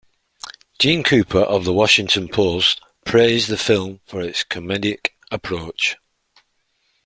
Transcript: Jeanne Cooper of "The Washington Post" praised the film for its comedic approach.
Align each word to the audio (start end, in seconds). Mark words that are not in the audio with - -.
Jeanne 0.79 1.03
Cooper 1.03 1.41
of 1.41 1.63
"The 1.63 1.71
Washington 1.73 2.27
Post" 2.27 2.81
praised 3.05 3.49
the 3.49 3.55
film 3.55 3.99
for 4.07 4.19
its 4.19 4.43
comedic 4.43 5.09
approach. 5.29 5.95